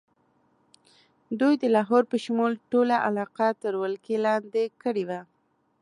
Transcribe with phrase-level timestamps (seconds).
[1.39, 5.21] دوی د لاهور په شمول ټوله علاقه تر ولکې لاندې کړې وه.